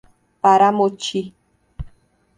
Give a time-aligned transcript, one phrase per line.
[0.41, 1.21] Paramoti